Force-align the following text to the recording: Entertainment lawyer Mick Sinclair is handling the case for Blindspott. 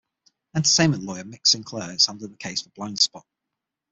Entertainment 0.55 1.03
lawyer 1.03 1.23
Mick 1.25 1.45
Sinclair 1.45 1.91
is 1.93 2.07
handling 2.07 2.31
the 2.31 2.37
case 2.37 2.63
for 2.63 2.71
Blindspott. 2.71 3.21